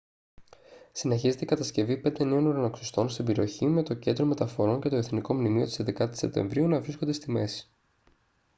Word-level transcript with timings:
συνεχίζεται 0.91 1.43
η 1.43 1.47
κατασκευή 1.47 1.97
πέντε 1.97 2.23
νέων 2.23 2.45
ουρανοξυστών 2.45 3.09
στην 3.09 3.25
περιοχή 3.25 3.65
με 3.65 3.83
το 3.83 3.93
κέντρο 3.93 4.25
μεταφορών 4.25 4.81
και 4.81 4.89
το 4.89 4.95
εθνικό 4.95 5.33
μνημείο 5.33 5.65
της 5.65 5.81
11ης 5.83 6.15
σεπτεμβρίου 6.15 6.67
να 6.67 6.81
βρίσκονται 6.81 7.11
στη 7.13 7.31
μέση 7.31 7.69